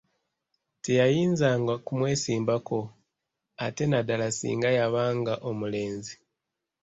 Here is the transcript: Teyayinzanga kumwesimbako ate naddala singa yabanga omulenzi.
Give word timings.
Teyayinzanga 0.83 1.73
kumwesimbako 1.85 2.79
ate 3.65 3.83
naddala 3.87 4.27
singa 4.37 4.69
yabanga 4.77 5.33
omulenzi. 5.49 6.15